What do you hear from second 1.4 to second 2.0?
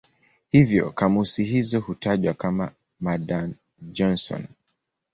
hizo